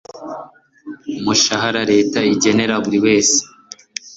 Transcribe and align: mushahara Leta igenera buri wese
mushahara 1.23 1.81
Leta 1.91 2.19
igenera 2.33 2.75
buri 2.83 2.97
wese 3.05 3.37